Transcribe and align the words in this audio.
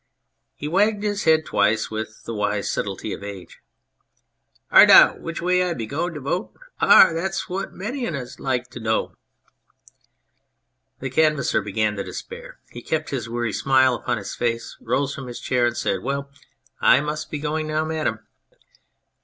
He 0.55 0.67
wagged 0.67 1.03
his 1.03 1.25
head 1.25 1.45
twice 1.45 1.91
with 1.91 2.23
the 2.23 2.33
wise 2.33 2.71
subtlety 2.71 3.13
of 3.13 3.21
age." 3.21 3.59
Ar 4.71 4.87
now, 4.87 5.15
which 5.15 5.43
way 5.43 5.59
be 5.75 5.83
I 5.83 5.87
going 5.87 6.15
to 6.15 6.19
voat? 6.19 6.57
Ar? 6.79 7.13
Thaiit's 7.13 7.47
what 7.47 7.71
many 7.73 8.07
on 8.07 8.15
us 8.15 8.37
ud 8.39 8.39
like 8.39 8.71
t' 8.71 8.79
know!" 8.79 9.13
The 11.01 11.11
Canvasser 11.11 11.61
began 11.61 11.97
to 11.97 12.03
despair. 12.03 12.57
He 12.71 12.81
kept 12.81 13.11
his 13.11 13.29
weary 13.29 13.53
smile 13.53 13.93
upon 13.93 14.17
his 14.17 14.33
face, 14.33 14.75
rose 14.81 15.13
from 15.13 15.27
his 15.27 15.39
chair, 15.39 15.67
and 15.67 15.77
said:" 15.77 16.01
Well, 16.01 16.31
I 16.79 16.99
must 16.99 17.29
be 17.29 17.37
going 17.37 17.67
now, 17.67 17.85
madam." 17.85 18.21